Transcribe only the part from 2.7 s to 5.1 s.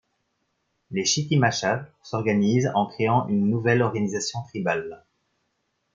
en créant une nouvelle organisation tribale.